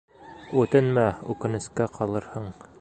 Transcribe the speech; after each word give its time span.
Үтенмә, 0.61 1.05
үкенескә 1.35 1.89
ҡалырһың. 1.99 2.53